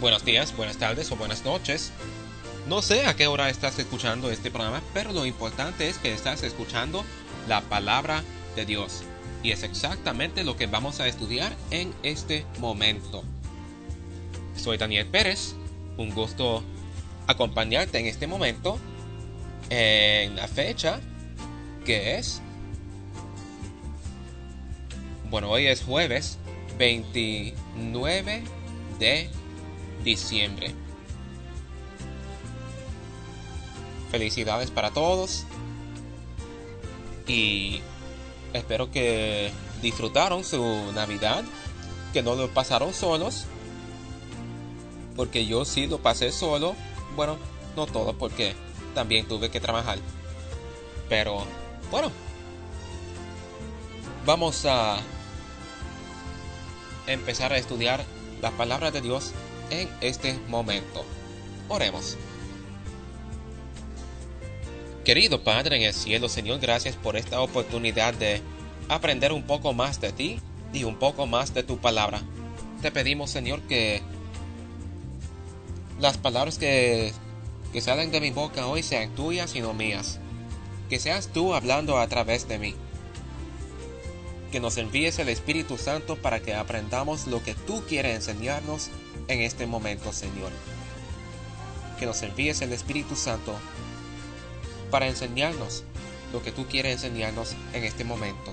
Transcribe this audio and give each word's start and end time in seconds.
Buenos 0.00 0.24
días, 0.24 0.56
buenas 0.56 0.78
tardes 0.78 1.10
o 1.12 1.16
buenas 1.16 1.44
noches. 1.44 1.92
No 2.66 2.80
sé 2.80 3.06
a 3.06 3.14
qué 3.14 3.26
hora 3.26 3.50
estás 3.50 3.78
escuchando 3.78 4.30
este 4.30 4.50
programa, 4.50 4.82
pero 4.94 5.12
lo 5.12 5.26
importante 5.26 5.88
es 5.88 5.98
que 5.98 6.12
estás 6.12 6.42
escuchando 6.42 7.04
la 7.46 7.60
palabra 7.62 8.22
de 8.56 8.64
Dios. 8.64 9.02
Y 9.42 9.50
es 9.50 9.62
exactamente 9.64 10.44
lo 10.44 10.56
que 10.56 10.66
vamos 10.66 11.00
a 11.00 11.08
estudiar 11.08 11.54
en 11.70 11.92
este 12.02 12.46
momento. 12.58 13.22
Soy 14.56 14.78
Daniel 14.78 15.08
Pérez, 15.08 15.54
un 15.98 16.10
gusto 16.14 16.62
acompañarte 17.26 17.98
en 17.98 18.06
este 18.06 18.26
momento, 18.26 18.78
en 19.68 20.36
la 20.36 20.48
fecha 20.48 21.00
que 21.84 22.16
es... 22.16 22.40
Bueno, 25.28 25.50
hoy 25.50 25.66
es 25.66 25.82
jueves 25.82 26.38
29 26.78 28.42
de 28.98 29.41
diciembre. 30.04 30.74
Felicidades 34.10 34.70
para 34.70 34.90
todos 34.90 35.46
y 37.26 37.80
espero 38.52 38.90
que 38.90 39.50
disfrutaron 39.80 40.44
su 40.44 40.92
Navidad, 40.92 41.44
que 42.12 42.22
no 42.22 42.34
lo 42.34 42.48
pasaron 42.48 42.92
solos, 42.92 43.46
porque 45.16 45.46
yo 45.46 45.64
sí 45.64 45.86
lo 45.86 45.98
pasé 45.98 46.30
solo, 46.30 46.74
bueno, 47.16 47.38
no 47.76 47.86
todo 47.86 48.16
porque 48.16 48.54
también 48.94 49.26
tuve 49.26 49.50
que 49.50 49.60
trabajar. 49.60 49.98
Pero 51.08 51.44
bueno, 51.90 52.10
vamos 54.26 54.64
a 54.66 54.98
empezar 57.06 57.52
a 57.52 57.58
estudiar 57.58 58.04
la 58.40 58.50
palabra 58.52 58.90
de 58.90 59.00
Dios 59.00 59.32
en 59.72 59.88
este 60.00 60.34
momento. 60.48 61.04
Oremos. 61.68 62.16
Querido 65.04 65.42
Padre 65.42 65.76
en 65.76 65.82
el 65.82 65.94
cielo, 65.94 66.28
Señor, 66.28 66.60
gracias 66.60 66.94
por 66.94 67.16
esta 67.16 67.40
oportunidad 67.40 68.14
de 68.14 68.40
aprender 68.88 69.32
un 69.32 69.42
poco 69.42 69.72
más 69.72 70.00
de 70.00 70.12
ti 70.12 70.40
y 70.72 70.84
un 70.84 70.96
poco 70.96 71.26
más 71.26 71.54
de 71.54 71.62
tu 71.62 71.78
palabra. 71.78 72.22
Te 72.82 72.92
pedimos, 72.92 73.30
Señor, 73.30 73.60
que 73.62 74.02
las 75.98 76.18
palabras 76.18 76.58
que, 76.58 77.12
que 77.72 77.80
salen 77.80 78.12
de 78.12 78.20
mi 78.20 78.30
boca 78.30 78.66
hoy 78.66 78.82
sean 78.82 79.14
tuyas 79.14 79.54
y 79.56 79.60
no 79.60 79.74
mías. 79.74 80.20
Que 80.88 81.00
seas 81.00 81.28
tú 81.28 81.54
hablando 81.54 81.98
a 81.98 82.06
través 82.06 82.46
de 82.46 82.58
mí 82.58 82.74
que 84.52 84.60
nos 84.60 84.76
envíes 84.76 85.18
el 85.18 85.30
Espíritu 85.30 85.78
Santo 85.78 86.16
para 86.16 86.40
que 86.40 86.54
aprendamos 86.54 87.26
lo 87.26 87.42
que 87.42 87.54
tú 87.54 87.82
quieres 87.88 88.14
enseñarnos 88.14 88.90
en 89.26 89.40
este 89.40 89.66
momento, 89.66 90.12
Señor. 90.12 90.52
Que 91.98 92.04
nos 92.04 92.22
envíes 92.22 92.60
el 92.60 92.74
Espíritu 92.74 93.16
Santo 93.16 93.54
para 94.90 95.08
enseñarnos 95.08 95.84
lo 96.34 96.42
que 96.42 96.52
tú 96.52 96.66
quieres 96.66 96.92
enseñarnos 96.92 97.54
en 97.72 97.84
este 97.84 98.04
momento. 98.04 98.52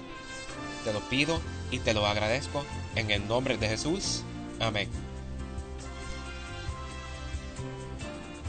Te 0.85 0.93
lo 0.93 1.01
pido 1.09 1.41
y 1.69 1.79
te 1.79 1.93
lo 1.93 2.07
agradezco 2.07 2.65
en 2.95 3.11
el 3.11 3.27
nombre 3.27 3.57
de 3.57 3.67
Jesús. 3.67 4.23
Amén. 4.61 4.87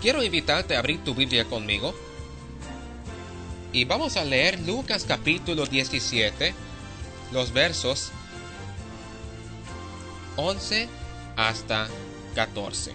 Quiero 0.00 0.22
invitarte 0.22 0.76
a 0.76 0.78
abrir 0.78 1.02
tu 1.02 1.16
Biblia 1.16 1.44
conmigo 1.46 1.94
y 3.72 3.84
vamos 3.86 4.16
a 4.16 4.24
leer 4.24 4.60
Lucas 4.60 5.04
capítulo 5.06 5.66
17 5.66 6.69
los 7.32 7.52
versos 7.52 8.10
11 10.36 10.88
hasta 11.36 11.88
14. 12.34 12.92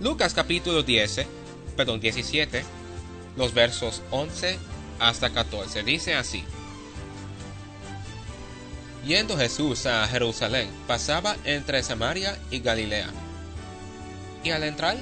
Lucas 0.00 0.34
capítulo 0.34 0.82
10, 0.82 1.26
perdón, 1.76 2.00
17, 2.00 2.64
los 3.36 3.54
versos 3.54 4.02
11 4.10 4.58
hasta 4.98 5.30
14. 5.30 5.82
Dice 5.82 6.14
así. 6.14 6.44
Yendo 9.06 9.36
Jesús 9.36 9.86
a 9.86 10.06
Jerusalén, 10.08 10.68
pasaba 10.88 11.36
entre 11.44 11.82
Samaria 11.82 12.36
y 12.50 12.58
Galilea. 12.58 13.08
Y 14.42 14.50
al 14.50 14.64
entrar 14.64 14.96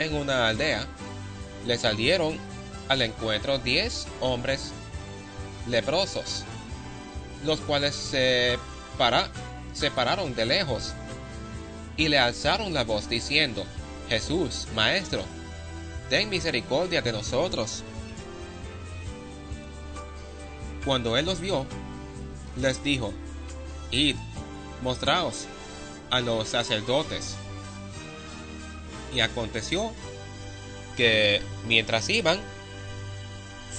en 0.00 0.14
una 0.14 0.48
aldea, 0.48 0.86
le 1.64 1.78
salieron 1.78 2.36
al 2.88 3.02
encuentro 3.02 3.58
diez 3.58 4.06
hombres 4.20 4.72
leprosos 5.68 6.44
los 7.44 7.60
cuales 7.60 7.94
se, 7.94 8.58
para, 8.96 9.30
pararon 9.94 10.34
de 10.34 10.46
lejos 10.46 10.92
y 11.96 12.08
le 12.08 12.18
alzaron 12.18 12.72
la 12.72 12.84
voz 12.84 13.08
diciendo, 13.08 13.64
Jesús, 14.08 14.66
Maestro, 14.74 15.22
ten 16.08 16.28
misericordia 16.28 17.02
de 17.02 17.12
nosotros. 17.12 17.82
Cuando 20.84 21.16
él 21.16 21.26
los 21.26 21.40
vio, 21.40 21.66
les 22.56 22.82
dijo, 22.82 23.12
Id, 23.90 24.16
mostraos 24.82 25.46
a 26.10 26.20
los 26.20 26.48
sacerdotes. 26.48 27.36
Y 29.14 29.20
aconteció 29.20 29.92
que 30.96 31.42
mientras 31.66 32.08
iban, 32.08 32.38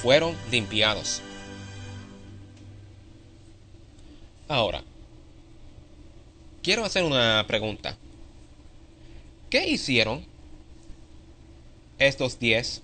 fueron 0.01 0.35
limpiados. 0.51 1.21
Ahora, 4.49 4.83
quiero 6.63 6.83
hacer 6.83 7.03
una 7.03 7.45
pregunta. 7.47 7.95
¿Qué 9.51 9.67
hicieron 9.67 10.25
estos 11.99 12.39
10 12.39 12.81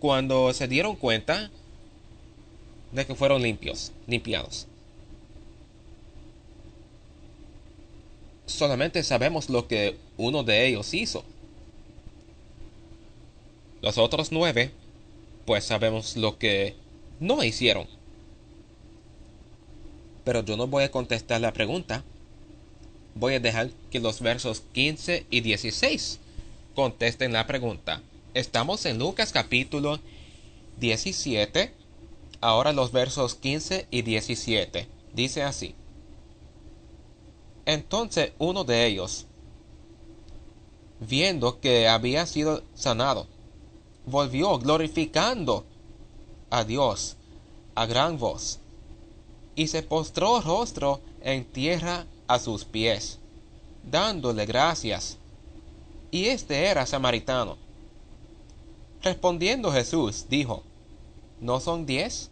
cuando 0.00 0.52
se 0.52 0.68
dieron 0.68 0.96
cuenta 0.96 1.50
de 2.92 3.06
que 3.06 3.14
fueron 3.14 3.40
limpios, 3.40 3.92
limpiados? 4.06 4.66
Solamente 8.44 9.02
sabemos 9.02 9.48
lo 9.48 9.66
que 9.66 9.96
uno 10.18 10.44
de 10.44 10.66
ellos 10.66 10.92
hizo. 10.92 11.24
Los 13.80 13.96
otros 13.96 14.30
nueve, 14.30 14.72
pues 15.46 15.64
sabemos 15.64 16.18
lo 16.18 16.36
que 16.36 16.74
no 17.18 17.42
hicieron 17.42 17.86
pero 20.30 20.44
yo 20.44 20.56
no 20.56 20.68
voy 20.68 20.84
a 20.84 20.92
contestar 20.92 21.40
la 21.40 21.52
pregunta. 21.52 22.04
Voy 23.16 23.34
a 23.34 23.40
dejar 23.40 23.70
que 23.90 23.98
los 23.98 24.20
versos 24.20 24.62
15 24.74 25.26
y 25.28 25.40
16 25.40 26.20
contesten 26.76 27.32
la 27.32 27.48
pregunta. 27.48 28.00
Estamos 28.32 28.86
en 28.86 29.00
Lucas 29.00 29.32
capítulo 29.32 29.98
17. 30.78 31.74
Ahora 32.40 32.72
los 32.72 32.92
versos 32.92 33.34
15 33.34 33.88
y 33.90 34.02
17. 34.02 34.86
Dice 35.14 35.42
así. 35.42 35.74
Entonces 37.66 38.30
uno 38.38 38.62
de 38.62 38.86
ellos, 38.86 39.26
viendo 41.00 41.58
que 41.58 41.88
había 41.88 42.24
sido 42.26 42.62
sanado, 42.76 43.26
volvió 44.06 44.60
glorificando 44.60 45.66
a 46.50 46.62
Dios 46.62 47.16
a 47.74 47.86
gran 47.86 48.16
voz 48.16 48.60
y 49.60 49.66
se 49.66 49.82
postró 49.82 50.40
rostro 50.40 51.02
en 51.20 51.44
tierra 51.44 52.06
a 52.26 52.38
sus 52.38 52.64
pies, 52.64 53.18
dándole 53.82 54.46
gracias. 54.46 55.18
Y 56.10 56.28
este 56.28 56.64
era 56.64 56.86
samaritano. 56.86 57.58
Respondiendo 59.02 59.70
Jesús, 59.70 60.24
dijo, 60.30 60.62
¿no 61.42 61.60
son 61.60 61.84
diez 61.84 62.30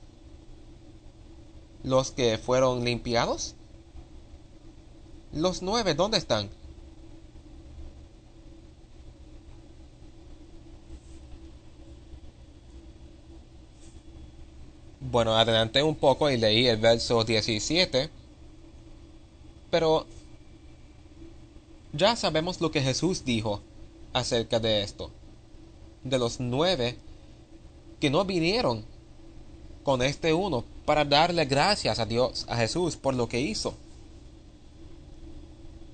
los 1.83 2.13
que 2.13 2.39
fueron 2.39 2.83
limpiados? 2.83 3.55
¿Los 5.31 5.61
nueve 5.61 5.93
dónde 5.93 6.17
están? 6.17 6.49
Bueno, 15.11 15.39
adelanté 15.39 15.83
un 15.83 15.95
poco 15.95 16.29
y 16.29 16.37
leí 16.37 16.67
el 16.67 16.77
verso 16.77 17.25
17, 17.25 18.11
pero 19.71 20.05
ya 21.95 22.15
sabemos 22.15 22.61
lo 22.61 22.71
que 22.71 22.83
Jesús 22.83 23.25
dijo 23.25 23.63
acerca 24.13 24.61
de 24.61 24.83
esto, 24.83 25.11
de 26.05 26.19
los 26.19 26.41
nueve 26.41 26.99
que 28.01 28.11
no 28.11 28.27
vinieron 28.27 28.85
con 29.83 30.03
este 30.03 30.35
uno 30.35 30.63
para 30.85 31.07
darle 31.07 31.47
gracias 31.47 31.99
a 31.99 32.05
Dios, 32.05 32.45
a 32.47 32.59
Jesús, 32.59 32.97
por 32.97 33.15
lo 33.15 33.31
que 33.31 33.41
hizo. 33.41 33.73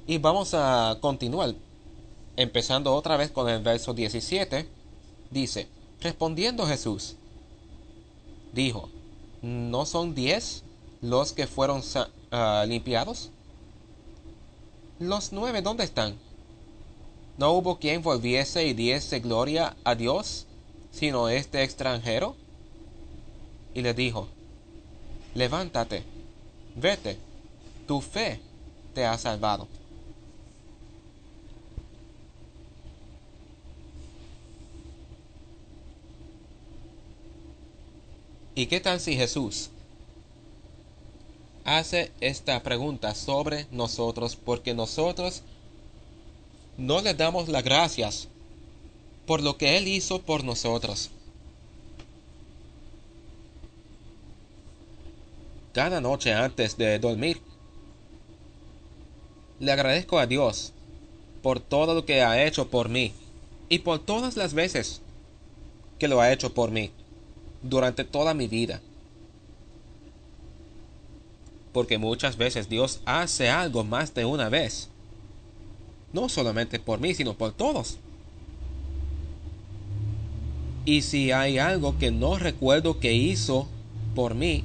Y 0.09 0.19
vamos 0.19 0.55
a 0.55 0.99
continuar, 1.01 1.55
empezando 2.37 2.93
otra 2.93 3.17
vez 3.17 3.31
con 3.31 3.49
el 3.49 3.63
verso 3.63 3.95
17, 3.95 4.67
dice, 5.31 5.69
respondiendo 6.01 6.67
Jesús, 6.67 7.15
dijo, 8.53 8.89
¿no 9.45 9.85
son 9.85 10.15
diez 10.15 10.63
los 11.03 11.35
que 11.35 11.47
fueron 11.47 11.83
ah, 12.31 12.65
limpiados? 12.67 13.31
Los 14.99 15.33
nueve, 15.33 15.61
¿dónde 15.61 15.85
están? 15.85 16.17
¿No 17.37 17.53
hubo 17.53 17.79
quien 17.79 18.03
volviese 18.03 18.67
y 18.67 18.73
diese 18.73 19.21
gloria 19.21 19.77
a 19.85 19.95
Dios, 19.95 20.47
sino 20.93 21.29
este 21.29 21.63
extranjero? 21.63 22.37
Y 23.75 23.83
le 23.83 23.93
dijo, 23.93 24.29
Levántate, 25.35 26.05
vete, 26.77 27.19
tu 27.87 28.01
fe 28.01 28.41
te 28.95 29.05
ha 29.05 29.19
salvado. 29.19 29.69
¿Y 38.57 38.67
qué 38.67 38.79
tal 38.79 39.01
si 39.01 39.17
Jesús 39.17 39.71
hace 41.65 42.13
esta 42.21 42.63
pregunta 42.63 43.15
sobre 43.15 43.67
nosotros 43.73 44.37
porque 44.37 44.75
nosotros 44.75 45.43
no 46.77 47.01
le 47.01 47.15
damos 47.15 47.49
las 47.49 47.65
gracias 47.65 48.29
por 49.27 49.43
lo 49.43 49.57
que 49.57 49.77
Él 49.77 49.89
hizo 49.89 50.23
por 50.23 50.45
nosotros? 50.45 51.11
Cada 55.73 56.01
noche 56.01 56.33
antes 56.33 56.77
de 56.77 57.01
dormir, 57.01 57.41
le 59.59 59.73
agradezco 59.73 60.21
a 60.21 60.29
Dios 60.29 60.73
por 61.43 61.59
todo 61.59 61.93
lo 61.95 62.05
que 62.05 62.23
ha 62.23 62.45
hecho 62.45 62.69
por 62.69 62.89
mí 62.89 63.13
y 63.69 63.81
por 63.81 63.99
todas 63.99 64.37
las 64.37 64.55
veces 64.55 65.01
que 65.99 66.07
lo 66.07 66.21
ha 66.21 66.33
hecho 66.33 66.55
por 66.55 66.71
mí 66.71 66.93
durante 67.65 68.05
toda 68.05 68.35
mi 68.35 68.47
vida. 68.47 68.81
Porque 71.73 71.99
muchas 71.99 72.37
veces 72.37 72.69
Dios 72.69 73.01
hace 73.05 73.49
algo 73.49 73.83
más 73.83 74.15
de 74.15 74.25
una 74.25 74.49
vez. 74.49 74.89
No 76.13 76.29
solamente 76.29 76.79
por 76.79 77.01
mí, 77.01 77.15
sino 77.15 77.35
por 77.35 77.53
todos. 77.53 77.99
Y 80.85 81.03
si 81.03 81.33
hay 81.33 81.59
algo 81.59 81.99
que 81.99 82.11
no 82.11 82.39
recuerdo 82.39 83.01
que 83.01 83.15
hizo 83.15 83.67
por 84.15 84.35
mí, 84.35 84.63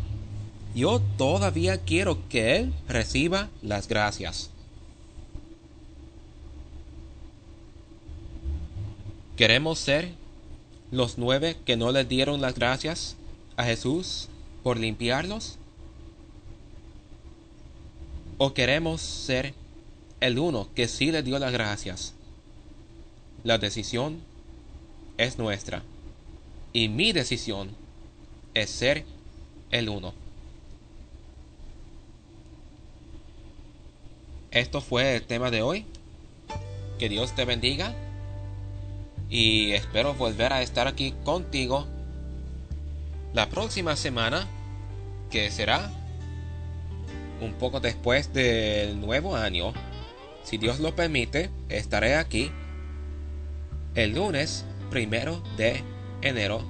yo 0.75 1.01
todavía 1.17 1.79
quiero 1.79 2.27
que 2.27 2.57
Él 2.57 2.73
reciba 2.87 3.49
las 3.63 3.87
gracias. 3.87 4.51
¿Queremos 9.35 9.79
ser 9.79 10.18
los 10.91 11.17
nueve 11.17 11.57
que 11.65 11.77
no 11.77 11.91
le 11.91 12.05
dieron 12.05 12.41
las 12.41 12.55
gracias 12.55 13.15
a 13.57 13.63
Jesús 13.63 14.29
por 14.63 14.77
limpiarlos? 14.77 15.57
¿O 18.37 18.53
queremos 18.53 19.01
ser 19.01 19.53
el 20.21 20.39
uno 20.39 20.69
que 20.73 20.87
sí 20.87 21.11
le 21.11 21.23
dio 21.23 21.39
las 21.39 21.51
gracias? 21.51 22.13
La 23.43 23.57
decisión 23.57 24.19
es 25.17 25.37
nuestra. 25.37 25.83
Y 26.71 26.87
mi 26.87 27.11
decisión 27.11 27.69
es 28.53 28.69
ser 28.69 29.05
el 29.71 29.89
uno. 29.89 30.13
Esto 34.51 34.81
fue 34.81 35.15
el 35.15 35.23
tema 35.23 35.51
de 35.51 35.61
hoy. 35.61 35.85
Que 36.97 37.09
Dios 37.09 37.35
te 37.35 37.45
bendiga 37.45 37.93
y 39.29 39.73
espero 39.73 40.13
volver 40.15 40.53
a 40.53 40.61
estar 40.61 40.87
aquí 40.87 41.13
contigo 41.23 41.87
la 43.33 43.49
próxima 43.49 43.95
semana, 43.95 44.47
que 45.29 45.51
será 45.51 45.91
un 47.41 47.53
poco 47.53 47.79
después 47.79 48.33
del 48.33 48.99
nuevo 48.99 49.35
año. 49.35 49.73
Si 50.43 50.57
Dios 50.57 50.79
lo 50.79 50.95
permite, 50.95 51.51
estaré 51.69 52.15
aquí 52.15 52.51
el 53.95 54.15
lunes 54.15 54.65
primero 54.89 55.43
de 55.57 55.83
enero 56.21 56.63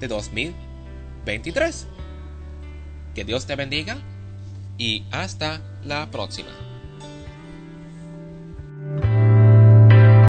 de 0.00 0.08
2023. 0.08 1.86
Que 3.14 3.24
Dios 3.24 3.46
te 3.46 3.56
bendiga 3.56 3.98
y 4.76 5.04
hasta 5.10 5.60
la 5.82 6.10
próxima. 6.10 6.69